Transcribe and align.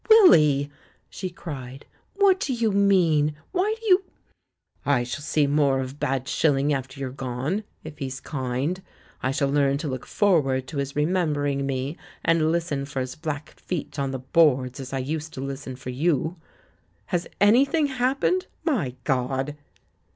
"Willy!" 0.09 0.71
she 1.11 1.29
cried. 1.29 1.85
"What 2.15 2.39
do 2.39 2.53
you 2.55 2.71
mean? 2.71 3.35
Why 3.51 3.75
do 3.79 3.85
you?" 3.85 4.03
"I 4.83 5.03
shall 5.03 5.21
see 5.21 5.45
more 5.45 5.79
of 5.79 5.99
Bad 5.99 6.27
Shilling 6.27 6.73
after 6.73 6.99
you're 6.99 7.11
gone— 7.11 7.63
if 7.83 7.99
he's 7.99 8.19
kind. 8.19 8.81
I 9.21 9.29
shall 9.29 9.49
learn 9.49 9.77
to 9.77 9.87
look 9.87 10.07
forward 10.07 10.65
to 10.69 10.77
his 10.77 10.95
remembering 10.95 11.67
me 11.67 11.97
and 12.25 12.51
listen 12.51 12.85
for 12.85 12.99
his 12.99 13.13
black 13.13 13.51
feet 13.51 13.99
on 13.99 14.09
the 14.09 14.17
boards, 14.17 14.79
as 14.79 14.91
I 14.91 14.97
used 14.97 15.35
to 15.35 15.39
listen 15.41 15.75
for 15.75 15.91
you. 15.91 16.35
Has 17.13 17.27
'anything 17.39 17.85
happened'? 17.85 18.47
My 18.63 18.95
God!" 19.03 19.55